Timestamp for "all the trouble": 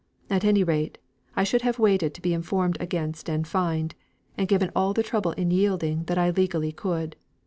4.75-5.33